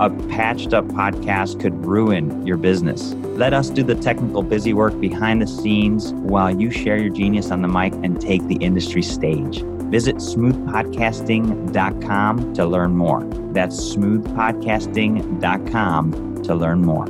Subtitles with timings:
[0.00, 3.12] A patched up podcast could ruin your business.
[3.36, 7.50] Let us do the technical busy work behind the scenes while you share your genius
[7.50, 9.62] on the mic and take the industry stage.
[9.90, 13.22] Visit smoothpodcasting.com to learn more.
[13.52, 17.06] That's smoothpodcasting.com to learn more.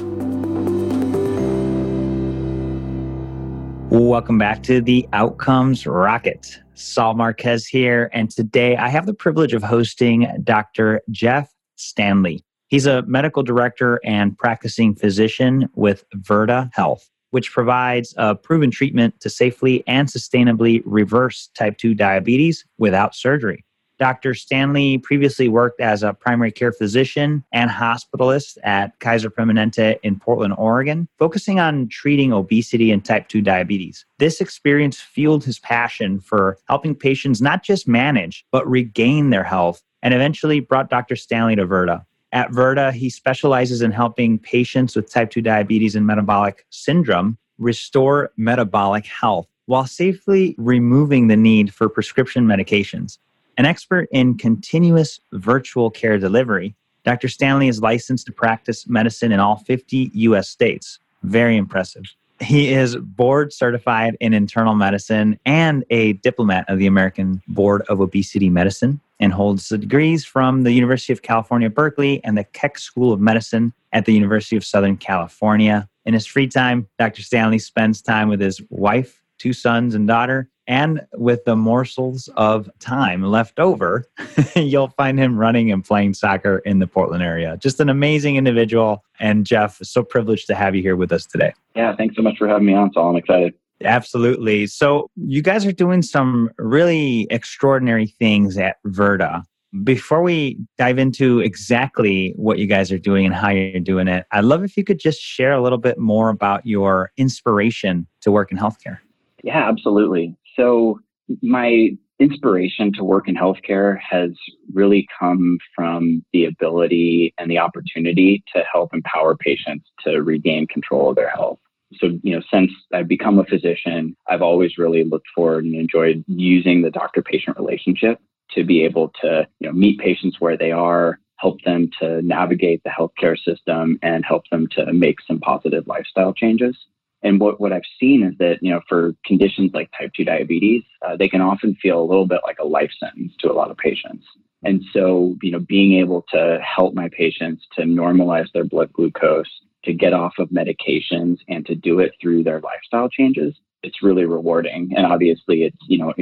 [3.91, 6.59] Welcome back to the Outcomes Rocket.
[6.75, 11.03] Saul Marquez here, and today I have the privilege of hosting Dr.
[11.11, 12.45] Jeff Stanley.
[12.73, 19.21] He's a medical director and practicing physician with Virta Health, which provides a proven treatment
[19.21, 23.63] to safely and sustainably reverse type 2 diabetes without surgery.
[23.99, 24.33] Dr.
[24.33, 30.55] Stanley previously worked as a primary care physician and hospitalist at Kaiser Permanente in Portland,
[30.57, 34.07] Oregon, focusing on treating obesity and type 2 diabetes.
[34.19, 39.83] This experience fueled his passion for helping patients not just manage, but regain their health,
[40.03, 41.17] and eventually brought Dr.
[41.17, 42.07] Stanley to Virta.
[42.33, 48.31] At Virta, he specializes in helping patients with type 2 diabetes and metabolic syndrome restore
[48.37, 53.19] metabolic health while safely removing the need for prescription medications.
[53.59, 57.29] An expert in continuous virtual care delivery, Dr.
[57.29, 60.99] Stanley is licensed to practice medicine in all 50 US states.
[61.23, 62.05] Very impressive.
[62.41, 68.01] He is board certified in internal medicine and a diplomat of the American Board of
[68.01, 72.77] Obesity Medicine and holds the degrees from the University of California, Berkeley and the Keck
[72.77, 75.89] School of Medicine at the University of Southern California.
[76.05, 77.23] In his free time, Dr.
[77.23, 82.69] Stanley spends time with his wife, two sons, and daughter, and with the morsels of
[82.81, 84.07] time left over,
[84.57, 87.57] you'll find him running and playing soccer in the Portland area.
[87.61, 89.05] Just an amazing individual.
[89.21, 91.53] And Jeff, so privileged to have you here with us today.
[91.77, 93.11] Yeah, thanks so much for having me on, Saul.
[93.11, 93.55] I'm excited.
[93.85, 94.67] Absolutely.
[94.67, 99.43] So, you guys are doing some really extraordinary things at Virta.
[99.83, 104.27] Before we dive into exactly what you guys are doing and how you're doing it,
[104.31, 108.31] I'd love if you could just share a little bit more about your inspiration to
[108.31, 108.99] work in healthcare.
[109.43, 110.37] Yeah, absolutely.
[110.57, 111.01] So,
[111.41, 111.91] my
[112.23, 114.31] inspiration to work in healthcare has
[114.73, 121.11] really come from the ability and the opportunity to help empower patients to regain control
[121.11, 121.59] of their health.
[122.01, 126.25] So, you know, since I've become a physician, I've always really looked forward and enjoyed
[126.27, 128.19] using the doctor patient relationship
[128.53, 132.83] to be able to, you know, meet patients where they are, help them to navigate
[132.85, 136.77] the healthcare system and help them to make some positive lifestyle changes.
[137.25, 140.83] And what, what I've seen is that, you know, for conditions like type 2 diabetes,
[141.07, 143.71] uh, they can often feel a little bit like a life sentence to a lot
[143.71, 144.27] of patients.
[144.65, 149.51] And so, you know, being able to help my patients to normalize their blood glucose,
[149.85, 154.25] to get off of medications, and to do it through their lifestyle changes, it's really
[154.25, 154.93] rewarding.
[154.97, 156.15] And obviously, it's, you know,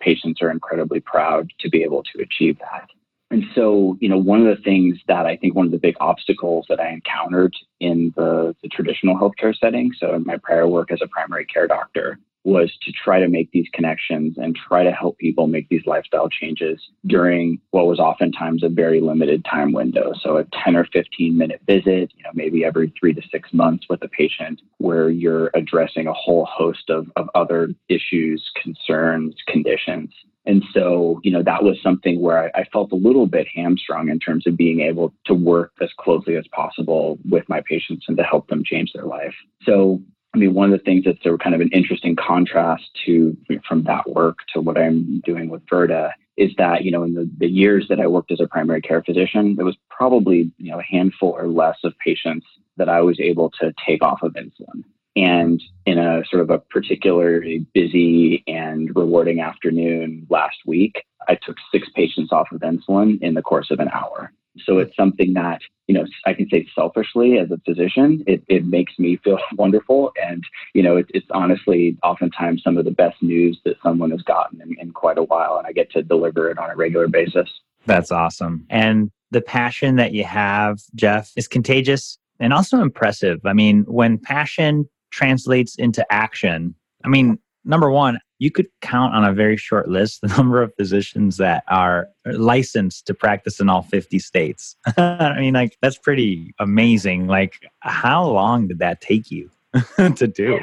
[0.00, 2.88] patients are incredibly proud to be able to achieve that.
[3.30, 5.96] And so, you know, one of the things that I think one of the big
[6.00, 10.90] obstacles that I encountered in the, the traditional healthcare setting, so in my prior work
[10.90, 14.92] as a primary care doctor, was to try to make these connections and try to
[14.92, 20.12] help people make these lifestyle changes during what was oftentimes a very limited time window.
[20.22, 23.86] So a 10 or 15 minute visit, you know, maybe every three to six months
[23.90, 30.10] with a patient where you're addressing a whole host of, of other issues, concerns, conditions.
[30.46, 34.08] And so, you know, that was something where I, I, felt a little bit hamstrung
[34.08, 38.16] in terms of being able to work as closely as possible with my patients and
[38.16, 39.34] to help them change their life.
[39.64, 40.00] So,
[40.34, 43.84] I mean, one of the things that's a kind of an interesting contrast to from
[43.84, 47.48] that work to what I'm doing with Virta is that, you know, in the, the
[47.48, 50.84] years that I worked as a primary care physician, there was probably, you know, a
[50.84, 52.46] handful or less of patients
[52.76, 54.84] that I was able to take off of insulin.
[55.16, 61.56] And in a sort of a particularly busy and rewarding afternoon last week, I took
[61.72, 64.32] six patients off of insulin in the course of an hour.
[64.64, 68.64] So it's something that, you know, I can say selfishly as a physician, it, it
[68.66, 70.12] makes me feel wonderful.
[70.22, 70.44] And,
[70.74, 74.60] you know, it, it's honestly oftentimes some of the best news that someone has gotten
[74.60, 75.58] in, in quite a while.
[75.58, 77.48] And I get to deliver it on a regular basis.
[77.86, 78.66] That's awesome.
[78.70, 83.40] And the passion that you have, Jeff, is contagious and also impressive.
[83.44, 89.24] I mean, when passion translates into action, I mean, number one, you could count on
[89.24, 93.82] a very short list the number of physicians that are licensed to practice in all
[93.82, 94.76] 50 states.
[94.96, 97.26] I mean, like, that's pretty amazing.
[97.26, 99.50] Like, how long did that take you?
[100.16, 100.58] to do?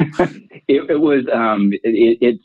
[0.67, 2.43] it, it, was um, it, it's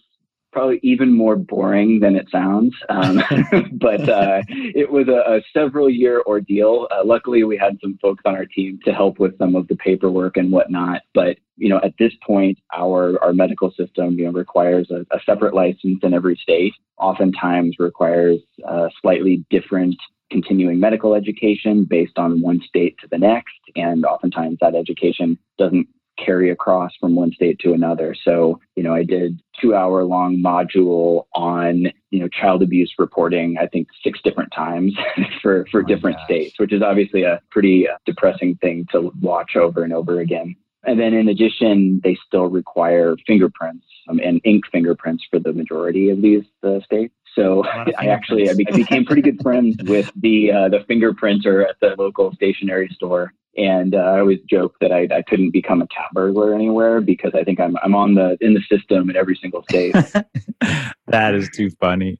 [0.52, 2.74] probably even more boring than it sounds.
[2.88, 3.22] Um,
[3.72, 6.88] but uh, it was a, a, several year ordeal.
[6.90, 9.76] Uh, luckily, we had some folks on our team to help with some of the
[9.76, 11.02] paperwork and whatnot.
[11.14, 15.20] But you know, at this point, our our medical system you know requires a, a
[15.24, 16.74] separate license in every state.
[16.98, 19.96] Oftentimes, requires a slightly different
[20.30, 25.88] continuing medical education based on one state to the next, and oftentimes that education doesn't
[26.24, 28.14] carry across from one state to another.
[28.24, 33.56] So, you know, I did two hour long module on, you know, child abuse reporting,
[33.58, 34.94] I think six different times
[35.42, 36.26] for, for oh different gosh.
[36.26, 40.56] states, which is obviously a pretty uh, depressing thing to watch over and over again.
[40.84, 46.08] And then in addition, they still require fingerprints um, and ink fingerprints for the majority
[46.08, 47.14] of these uh, states.
[47.34, 47.64] So
[47.98, 52.32] I actually I, became pretty good friends with the uh, the fingerprinter at the local
[52.32, 56.54] stationery store, and uh, I always joke that I, I couldn't become a cat burglar
[56.54, 59.92] anywhere because I think I'm I'm on the in the system in every single state.
[61.08, 62.18] that is too funny.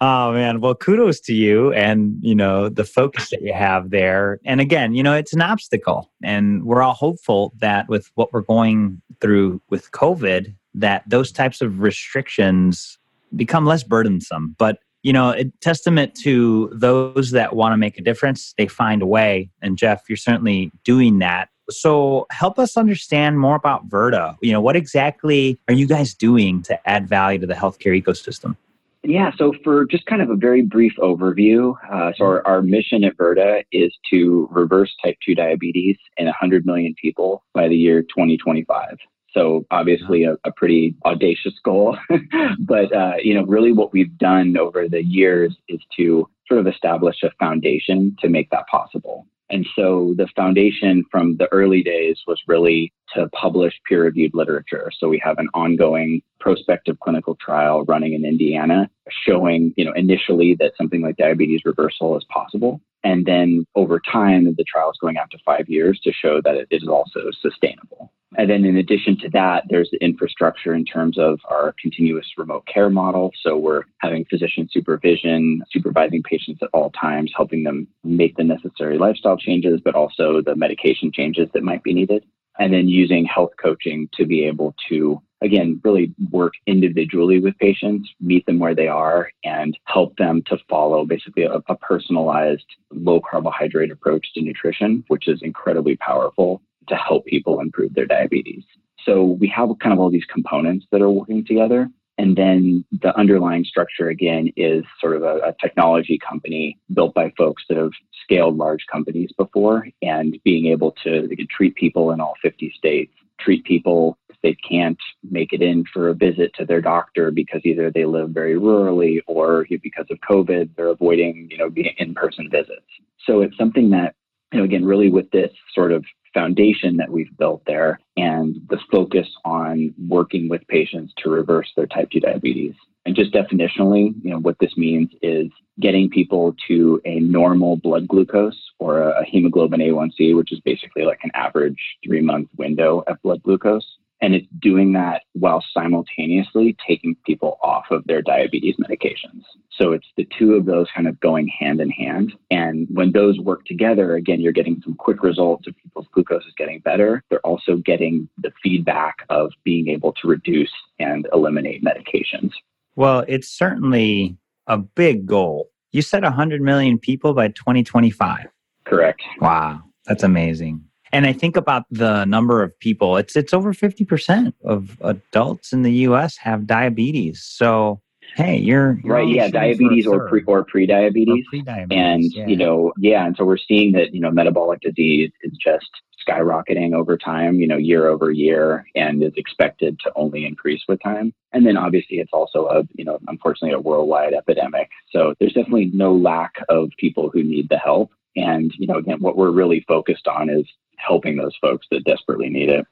[0.00, 4.40] Oh man, well kudos to you and you know the focus that you have there.
[4.44, 8.40] And again, you know it's an obstacle, and we're all hopeful that with what we're
[8.40, 12.98] going through with COVID, that those types of restrictions
[13.36, 14.54] become less burdensome.
[14.58, 19.02] But you know, a testament to those that want to make a difference, they find
[19.02, 19.50] a way.
[19.60, 21.48] And Jeff, you're certainly doing that.
[21.70, 24.36] So help us understand more about Virta.
[24.40, 28.56] You know, what exactly are you guys doing to add value to the healthcare ecosystem?
[29.04, 33.02] Yeah, so for just kind of a very brief overview, uh, so our, our mission
[33.02, 38.02] at Virta is to reverse type 2 diabetes in 100 million people by the year
[38.02, 38.96] 2025.
[39.32, 41.96] So obviously a, a pretty audacious goal,
[42.60, 46.66] but uh, you know really what we've done over the years is to sort of
[46.66, 49.26] establish a foundation to make that possible.
[49.52, 54.90] And so the foundation from the early days was really to publish peer reviewed literature.
[54.98, 58.88] So we have an ongoing prospective clinical trial running in Indiana
[59.26, 62.80] showing, you know, initially that something like diabetes reversal is possible.
[63.04, 66.54] And then over time, the trial is going out to five years to show that
[66.54, 68.12] it is also sustainable.
[68.38, 72.66] And then in addition to that, there's the infrastructure in terms of our continuous remote
[72.66, 73.30] care model.
[73.42, 78.96] So we're having physician supervision, supervising patients at all times, helping them make the necessary
[78.96, 82.24] lifestyle changes, but also the medication changes that might be needed.
[82.58, 88.08] And then using health coaching to be able to, again, really work individually with patients,
[88.20, 93.20] meet them where they are, and help them to follow basically a, a personalized low
[93.20, 98.64] carbohydrate approach to nutrition, which is incredibly powerful to help people improve their diabetes.
[99.04, 101.88] So we have kind of all these components that are working together.
[102.18, 107.32] And then the underlying structure again is sort of a, a, technology company built by
[107.36, 107.92] folks that have
[108.22, 113.12] scaled large companies before and being able to treat people in all 50 states,
[113.42, 114.98] treat people if they can't
[115.30, 119.20] make it in for a visit to their doctor because either they live very rurally
[119.26, 122.86] or because of COVID, they're avoiding, you know, being in-person visits.
[123.26, 124.14] So it's something that,
[124.52, 128.78] you know, again, really with this sort of foundation that we've built there and the
[128.90, 132.74] focus on working with patients to reverse their type 2 diabetes.
[133.04, 135.48] And just definitionally, you know, what this means is
[135.80, 141.18] getting people to a normal blood glucose or a hemoglobin A1C, which is basically like
[141.24, 143.86] an average three month window of blood glucose
[144.22, 149.42] and it's doing that while simultaneously taking people off of their diabetes medications.
[149.72, 152.32] So it's the two of those kind of going hand in hand.
[152.50, 156.54] And when those work together, again, you're getting some quick results of people's glucose is
[156.56, 157.24] getting better.
[157.28, 162.52] They're also getting the feedback of being able to reduce and eliminate medications.
[162.94, 164.36] Well, it's certainly
[164.68, 165.70] a big goal.
[165.90, 168.46] You said 100 million people by 2025.
[168.84, 169.22] Correct.
[169.40, 170.84] Wow, that's amazing.
[171.12, 175.82] And I think about the number of people, it's it's over 50% of adults in
[175.82, 177.42] the US have diabetes.
[177.42, 178.00] So
[178.36, 179.28] hey, you're, you're right.
[179.28, 181.44] Yeah, diabetes or pre or pre-diabetes.
[181.46, 181.98] Or pre-diabetes.
[181.98, 182.46] And yeah.
[182.46, 185.90] you know, yeah, and so we're seeing that, you know, metabolic disease is just
[186.26, 191.02] skyrocketing over time, you know, year over year, and is expected to only increase with
[191.02, 191.34] time.
[191.52, 194.88] And then obviously it's also a, you know, unfortunately a worldwide epidemic.
[195.10, 198.12] So there's definitely no lack of people who need the help.
[198.36, 200.64] And, you know, again, what we're really focused on is
[201.06, 202.86] helping those folks that desperately need it.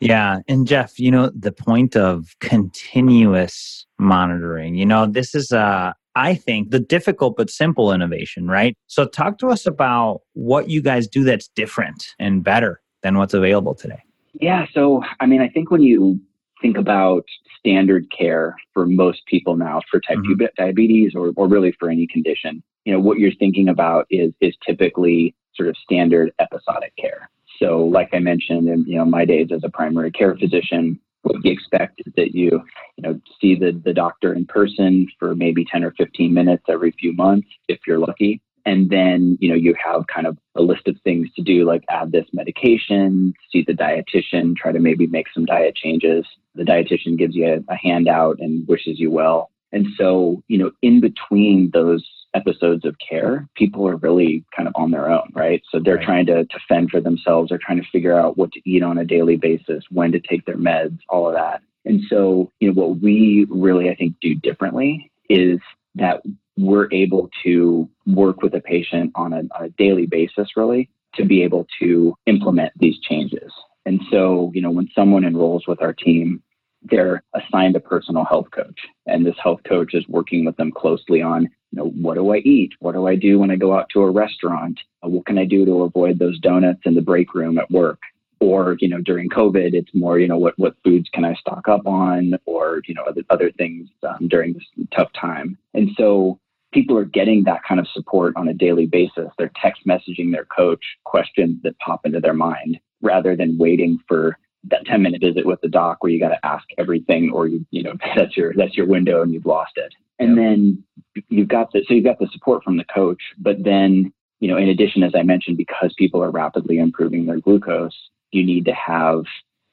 [0.00, 0.38] Yeah.
[0.46, 6.34] And Jeff, you know, the point of continuous monitoring, you know, this is, uh, I
[6.34, 8.76] think, the difficult but simple innovation, right?
[8.86, 13.34] So, talk to us about what you guys do that's different and better than what's
[13.34, 14.02] available today.
[14.40, 14.66] Yeah.
[14.72, 16.20] So, I mean, I think when you
[16.60, 17.24] think about
[17.58, 20.40] standard care for most people now for type mm-hmm.
[20.40, 24.32] 2 diabetes or, or really for any condition, you know, what you're thinking about is,
[24.40, 27.28] is typically sort of standard episodic care.
[27.58, 31.36] So, like I mentioned, in you know my days as a primary care physician, what
[31.42, 32.62] we expect is that you
[32.96, 36.92] you know see the the doctor in person for maybe 10 or 15 minutes every
[36.92, 38.40] few months if you're lucky.
[38.64, 41.84] And then you know you have kind of a list of things to do like
[41.88, 46.24] add this medication see the dietitian try to maybe make some diet changes.
[46.54, 49.50] The dietitian gives you a, a handout and wishes you well.
[49.72, 52.04] And so you know in between those
[52.38, 56.04] episodes of care people are really kind of on their own right so they're right.
[56.04, 58.98] trying to, to fend for themselves they're trying to figure out what to eat on
[58.98, 62.74] a daily basis when to take their meds all of that and so you know
[62.80, 65.58] what we really i think do differently is
[65.94, 66.22] that
[66.58, 71.24] we're able to work with a patient on a, on a daily basis, really, to
[71.24, 73.52] be able to implement these changes.
[73.86, 76.42] And so, you know, when someone enrolls with our team,
[76.82, 78.80] they're assigned a personal health coach.
[79.06, 82.38] And this health coach is working with them closely on, you know, what do I
[82.38, 82.72] eat?
[82.80, 84.80] What do I do when I go out to a restaurant?
[85.02, 88.00] What can I do to avoid those donuts in the break room at work?
[88.40, 91.68] or you know during covid it's more you know what what foods can i stock
[91.68, 94.64] up on or you know other, other things um, during this
[94.96, 96.38] tough time and so
[96.72, 100.44] people are getting that kind of support on a daily basis they're text messaging their
[100.44, 105.46] coach questions that pop into their mind rather than waiting for that 10 minute visit
[105.46, 108.52] with the doc where you got to ask everything or you you know that's your
[108.54, 110.44] that's your window and you've lost it and yep.
[110.44, 110.84] then
[111.28, 114.56] you've got the so you've got the support from the coach but then you know
[114.56, 117.96] in addition as i mentioned because people are rapidly improving their glucose
[118.30, 119.24] you need to have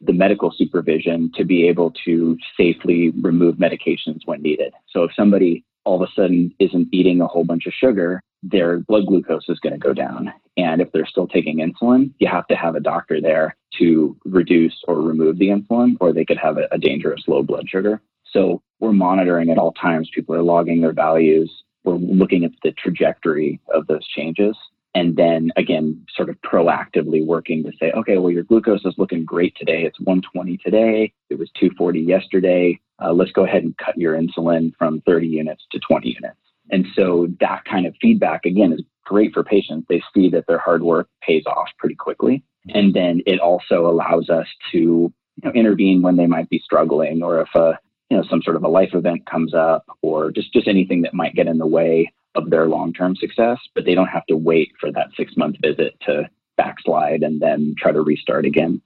[0.02, 4.74] the medical supervision to be able to safely remove medications when needed.
[4.90, 8.80] So if somebody all of a sudden isn't eating a whole bunch of sugar, their
[8.80, 10.32] blood glucose is going to go down.
[10.58, 14.76] And if they're still taking insulin, you have to have a doctor there to reduce
[14.88, 18.02] or remove the insulin, or they could have a, a dangerous low blood sugar.
[18.32, 20.10] So we're monitoring at all times.
[20.14, 21.52] People are logging their values.
[21.84, 24.56] We're looking at the trajectory of those changes
[24.96, 29.26] and then again sort of proactively working to say okay well your glucose is looking
[29.26, 33.96] great today it's 120 today it was 240 yesterday uh, let's go ahead and cut
[33.98, 36.40] your insulin from 30 units to 20 units
[36.72, 40.60] and so that kind of feedback again is great for patients they see that their
[40.60, 42.78] hard work pays off pretty quickly mm-hmm.
[42.78, 47.22] and then it also allows us to you know, intervene when they might be struggling
[47.22, 47.78] or if a
[48.10, 51.14] you know some sort of a life event comes up or just just anything that
[51.14, 54.38] might get in the way of their long term success, but they don't have to
[54.38, 58.82] wait for that six month visit to backslide and then try to restart again.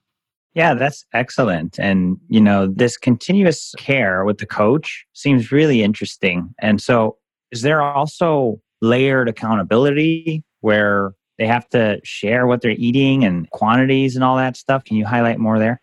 [0.54, 1.78] Yeah, that's excellent.
[1.80, 6.54] And, you know, this continuous care with the coach seems really interesting.
[6.60, 7.18] And so,
[7.52, 14.16] is there also layered accountability where they have to share what they're eating and quantities
[14.16, 14.84] and all that stuff?
[14.84, 15.82] Can you highlight more there?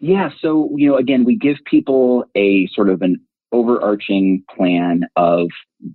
[0.00, 0.30] Yeah.
[0.40, 3.20] So, you know, again, we give people a sort of an
[3.52, 5.48] overarching plan of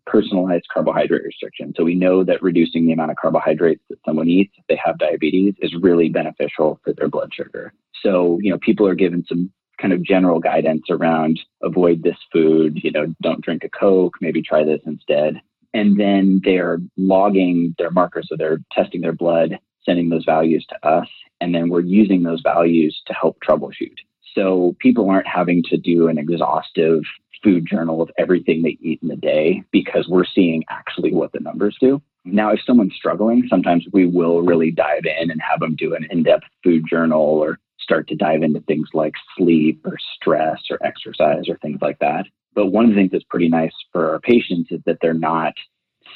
[0.05, 1.73] personalized carbohydrate restriction.
[1.75, 4.99] So we know that reducing the amount of carbohydrates that someone eats if they have
[4.99, 7.73] diabetes is really beneficial for their blood sugar.
[8.03, 12.79] So, you know, people are given some kind of general guidance around avoid this food,
[12.83, 15.41] you know, don't drink a Coke, maybe try this instead.
[15.73, 20.87] And then they're logging their markers, so they're testing their blood, sending those values to
[20.87, 21.07] us,
[21.41, 23.95] and then we're using those values to help troubleshoot.
[24.33, 27.01] So people aren't having to do an exhaustive
[27.43, 31.39] food journal of everything they eat in the day because we're seeing actually what the
[31.39, 32.01] numbers do.
[32.25, 36.07] Now, if someone's struggling, sometimes we will really dive in and have them do an
[36.09, 40.77] in depth food journal or start to dive into things like sleep or stress or
[40.85, 42.25] exercise or things like that.
[42.53, 45.53] But one of the things that's pretty nice for our patients is that they're not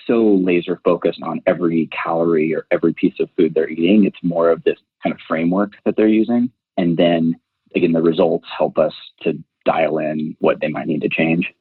[0.05, 4.03] so laser focused on every calorie or every piece of food they're eating.
[4.03, 6.51] It's more of this kind of framework that they're using.
[6.77, 7.35] And then
[7.73, 11.53] again, the results help us to dial in what they might need to change.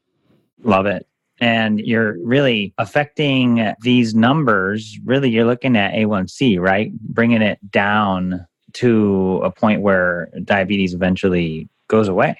[0.63, 1.07] Love it.
[1.41, 4.99] And you're really affecting these numbers.
[5.05, 6.93] Really, you're looking at A1C, right?
[7.01, 12.39] Bringing it down to a point where diabetes eventually goes away.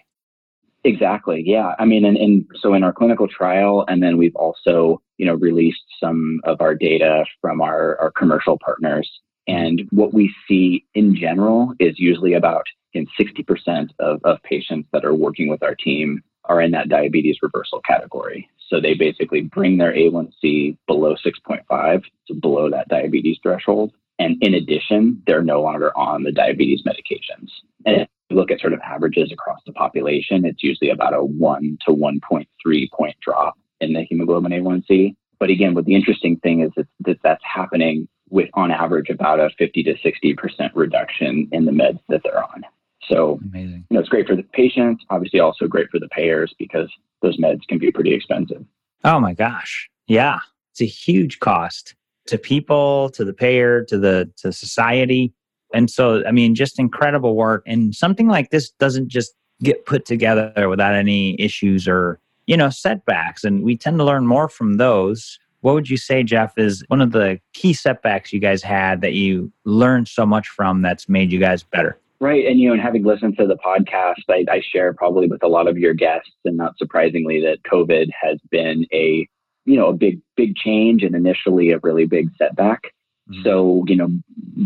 [0.85, 1.43] Exactly.
[1.45, 1.75] Yeah.
[1.79, 5.35] I mean, and, and so in our clinical trial, and then we've also, you know,
[5.35, 9.11] released some of our data from our, our commercial partners.
[9.47, 15.05] And what we see in general is usually about in 60% of, of patients that
[15.05, 18.49] are working with our team are in that diabetes reversal category.
[18.69, 23.93] So they basically bring their A1C below 6.5, so below that diabetes threshold.
[24.21, 27.49] And in addition, they're no longer on the diabetes medications.
[27.87, 31.25] And if you look at sort of averages across the population, it's usually about a
[31.25, 35.17] 1 to 1.3 point drop in the hemoglobin A1C.
[35.39, 39.41] But again, what the interesting thing is that, that that's happening with on average about
[39.41, 42.63] a 50 to 60% reduction in the meds that they're on.
[43.09, 43.87] So, Amazing.
[43.89, 47.39] you know, it's great for the patients, obviously also great for the payers because those
[47.39, 48.65] meds can be pretty expensive.
[49.03, 49.89] Oh my gosh.
[50.07, 50.41] Yeah.
[50.73, 51.95] It's a huge cost
[52.31, 55.33] to people, to the payer, to the to society.
[55.75, 57.63] And so, I mean, just incredible work.
[57.67, 62.71] And something like this doesn't just get put together without any issues or, you know,
[62.71, 63.45] setbacks.
[63.45, 65.39] And we tend to learn more from those.
[65.61, 69.13] What would you say, Jeff, is one of the key setbacks you guys had that
[69.13, 71.99] you learned so much from that's made you guys better?
[72.21, 72.47] Right.
[72.47, 75.49] And, you know, and having listened to the podcast, I, I share probably with a
[75.49, 79.29] lot of your guests, and not surprisingly, that COVID has been a,
[79.71, 82.93] you know, a big, big change and initially a really big setback.
[83.31, 83.45] Mm-hmm.
[83.45, 84.09] So, you know,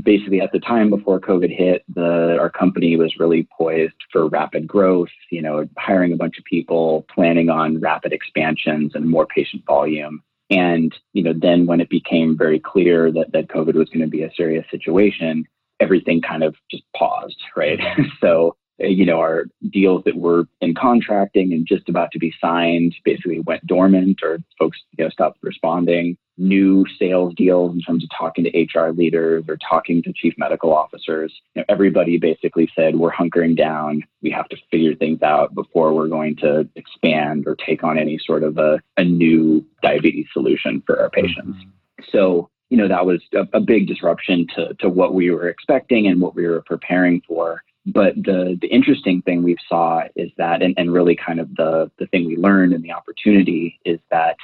[0.03, 4.67] basically at the time before COVID hit, the our company was really poised for rapid
[4.67, 9.63] growth, you know, hiring a bunch of people, planning on rapid expansions and more patient
[9.67, 10.23] volume.
[10.49, 14.07] And, you know, then when it became very clear that, that COVID was going to
[14.07, 15.45] be a serious situation,
[15.81, 17.79] everything kind of just paused, right?
[18.23, 22.95] so you know, our deals that were in contracting and just about to be signed
[23.05, 26.17] basically went dormant or folks, you know, stopped responding.
[26.37, 30.73] New sales deals in terms of talking to HR leaders or talking to chief medical
[30.73, 31.33] officers.
[31.55, 34.03] You know, everybody basically said, we're hunkering down.
[34.21, 38.19] We have to figure things out before we're going to expand or take on any
[38.19, 41.57] sort of a, a new diabetes solution for our patients.
[41.59, 42.05] Mm-hmm.
[42.11, 46.09] So, you know, that was a, a big disruption to, to what we were expecting
[46.09, 47.63] and what we were preparing for.
[47.87, 51.91] But the the interesting thing we've saw is that, and, and really kind of the
[51.99, 54.37] the thing we learned and the opportunity is that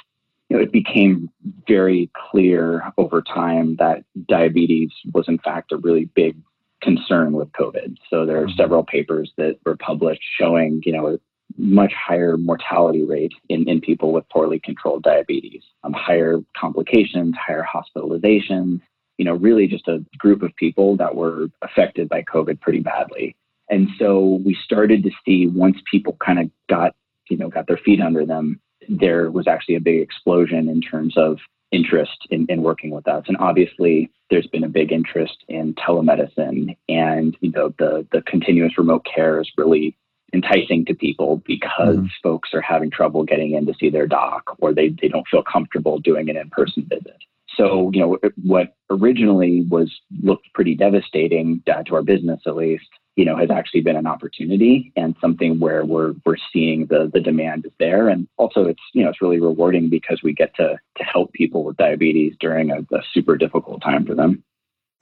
[0.48, 1.30] you know, it became
[1.66, 6.36] very clear over time that diabetes was in fact a really big
[6.82, 7.96] concern with COVID.
[8.08, 8.56] So there are mm-hmm.
[8.56, 11.18] several papers that were published showing, you know, a
[11.56, 17.66] much higher mortality rate in, in people with poorly controlled diabetes, um, higher complications, higher
[17.66, 18.80] hospitalizations,
[19.20, 23.36] you know, really just a group of people that were affected by COVID pretty badly.
[23.68, 26.94] And so we started to see once people kind of got,
[27.28, 28.58] you know, got their feet under them,
[28.88, 31.36] there was actually a big explosion in terms of
[31.70, 33.24] interest in, in working with us.
[33.28, 38.78] And obviously there's been a big interest in telemedicine and, you know, the, the continuous
[38.78, 39.94] remote care is really
[40.32, 42.06] enticing to people because mm-hmm.
[42.22, 45.42] folks are having trouble getting in to see their doc or they, they don't feel
[45.42, 47.18] comfortable doing an in-person visit.
[47.60, 49.92] So, you know, what originally was
[50.22, 54.06] looked pretty devastating uh, to our business, at least, you know, has actually been an
[54.06, 58.80] opportunity and something where we're we're seeing the the demand is there, and also it's
[58.94, 62.70] you know it's really rewarding because we get to to help people with diabetes during
[62.70, 64.42] a, a super difficult time for them.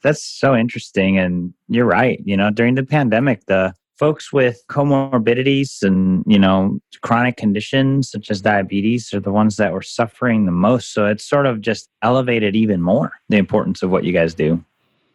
[0.02, 2.20] That's so interesting, and you're right.
[2.24, 8.30] You know, during the pandemic, the folks with comorbidities and you know chronic conditions such
[8.30, 10.92] as diabetes are the ones that were suffering the most.
[10.92, 14.64] So it's sort of just elevated even more the importance of what you guys do.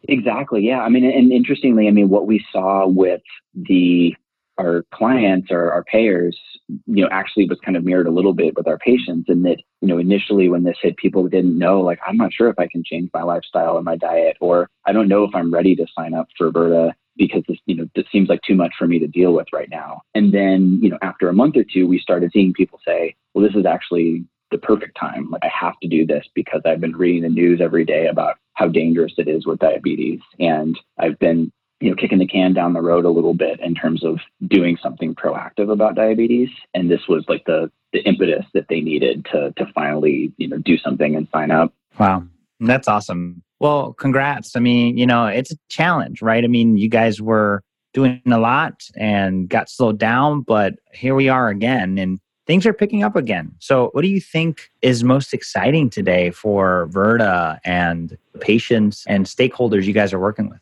[0.08, 0.62] Exactly.
[0.62, 0.80] Yeah.
[0.80, 3.22] I mean and interestingly i mean what we saw with
[3.54, 4.14] the
[4.58, 6.38] our clients or our payers
[6.86, 9.58] you know actually was kind of mirrored a little bit with our patients in that
[9.80, 12.66] you know initially when this hit people didn't know like i'm not sure if i
[12.66, 15.86] can change my lifestyle or my diet or i don't know if i'm ready to
[15.96, 18.98] sign up for Virta because this, you know, this seems like too much for me
[18.98, 20.02] to deal with right now.
[20.14, 23.44] And then, you know, after a month or two, we started seeing people say, well,
[23.44, 25.30] this is actually the perfect time.
[25.30, 28.36] Like I have to do this because I've been reading the news every day about
[28.54, 30.20] how dangerous it is with diabetes.
[30.38, 33.74] And I've been, you know, kicking the can down the road a little bit in
[33.74, 36.48] terms of doing something proactive about diabetes.
[36.72, 40.58] And this was like the the impetus that they needed to to finally, you know,
[40.58, 41.72] do something and sign up.
[41.98, 42.24] Wow.
[42.60, 43.42] That's awesome.
[43.64, 44.56] Well, congrats.
[44.56, 46.44] I mean, you know, it's a challenge, right?
[46.44, 47.62] I mean, you guys were
[47.94, 52.74] doing a lot and got slowed down, but here we are again and things are
[52.74, 53.52] picking up again.
[53.60, 59.84] So, what do you think is most exciting today for Virta and patients and stakeholders
[59.84, 60.60] you guys are working with?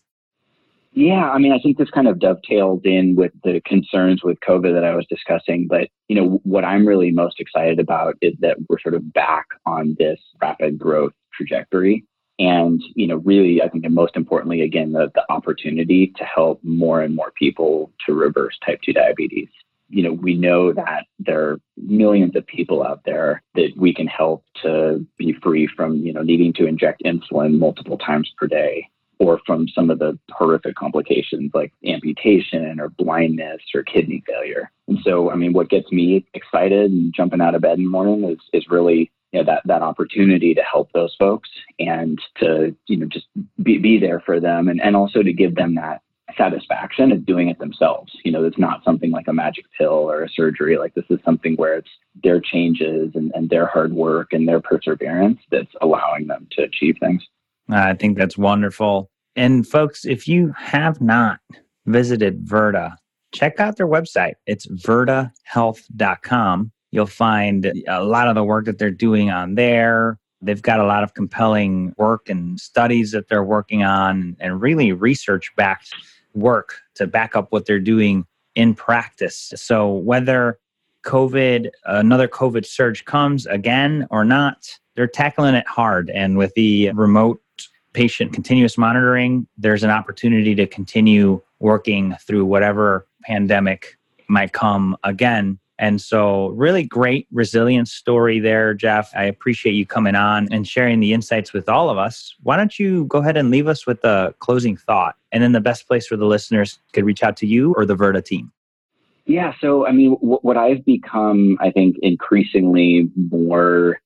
[0.92, 4.74] Yeah, I mean, I think this kind of dovetails in with the concerns with COVID
[4.74, 5.66] that I was discussing.
[5.66, 9.46] But, you know, what I'm really most excited about is that we're sort of back
[9.66, 12.04] on this rapid growth trajectory
[12.42, 16.58] and you know really i think and most importantly again the, the opportunity to help
[16.64, 19.48] more and more people to reverse type 2 diabetes.
[19.88, 24.06] You know we know that there are millions of people out there that we can
[24.06, 28.88] help to be free from you know needing to inject insulin multiple times per day
[29.18, 34.70] or from some of the horrific complications like amputation or blindness or kidney failure.
[34.88, 37.90] And so i mean what gets me excited and jumping out of bed in the
[37.90, 42.74] morning is is really you know, that that opportunity to help those folks and to
[42.86, 43.26] you know just
[43.62, 46.02] be, be there for them and, and also to give them that
[46.36, 48.12] satisfaction of doing it themselves.
[48.24, 50.78] You know, it's not something like a magic pill or a surgery.
[50.78, 51.90] Like this is something where it's
[52.22, 56.96] their changes and, and their hard work and their perseverance that's allowing them to achieve
[57.00, 57.22] things.
[57.68, 59.10] I think that's wonderful.
[59.36, 61.38] And folks, if you have not
[61.86, 62.96] visited Virta,
[63.32, 64.34] check out their website.
[64.46, 66.72] It's virtahealth.com.
[66.92, 70.18] You'll find a lot of the work that they're doing on there.
[70.40, 74.92] They've got a lot of compelling work and studies that they're working on and really
[74.92, 75.94] research backed
[76.34, 79.52] work to back up what they're doing in practice.
[79.56, 80.58] So whether
[81.04, 86.10] COVID, another COVID surge comes again or not, they're tackling it hard.
[86.10, 87.40] And with the remote
[87.92, 93.96] patient continuous monitoring, there's an opportunity to continue working through whatever pandemic
[94.28, 95.58] might come again.
[95.82, 99.10] And so, really great resilience story there, Jeff.
[99.16, 102.36] I appreciate you coming on and sharing the insights with all of us.
[102.44, 105.16] Why don't you go ahead and leave us with a closing thought?
[105.32, 107.96] And then the best place for the listeners could reach out to you or the
[107.96, 108.52] Virta team.
[109.26, 109.54] Yeah.
[109.60, 114.00] So, I mean, w- what I've become, I think, increasingly more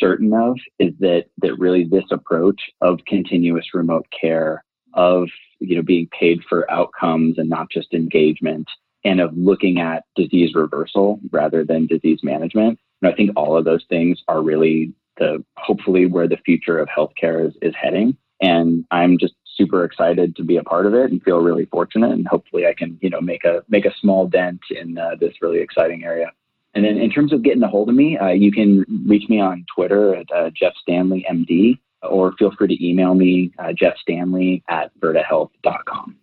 [0.00, 5.28] certain of is that that really this approach of continuous remote care, of
[5.60, 8.66] you know being paid for outcomes and not just engagement,
[9.04, 12.78] and of looking at disease reversal rather than disease management.
[13.00, 16.88] And I think all of those things are really the hopefully where the future of
[16.88, 18.16] healthcare is, is heading.
[18.40, 22.12] And I'm just super excited to be a part of it and feel really fortunate.
[22.12, 25.34] And hopefully I can, you know, make a make a small dent in uh, this
[25.42, 26.32] really exciting area.
[26.74, 29.40] And then in terms of getting a hold of me, uh, you can reach me
[29.40, 33.94] on Twitter at uh, Jeff Stanley MD, or feel free to email me, uh, Jeff
[33.98, 36.16] Stanley at virtahealth.com.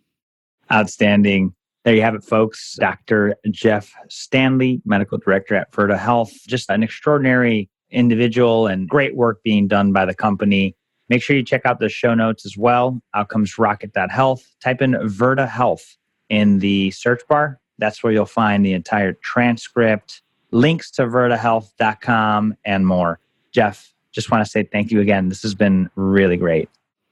[0.72, 1.54] Outstanding.
[1.90, 2.76] There you have it, folks.
[2.76, 3.34] Dr.
[3.50, 6.32] Jeff Stanley, Medical Director at Virta Health.
[6.48, 10.76] Just an extraordinary individual and great work being done by the company.
[11.10, 13.02] Make sure you check out the show notes as well.
[13.16, 14.56] Outcomes Rocket.health.
[14.64, 15.98] Type in Virta Health
[16.30, 17.60] in the search bar.
[17.80, 20.22] That's where you'll find the entire transcript,
[20.52, 23.20] links to virtahealth.com, and more.
[23.52, 25.28] Jeff, just want to say thank you again.
[25.28, 26.70] This has been really great.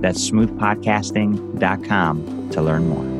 [0.00, 3.15] That's smoothpodcasting.com to learn more.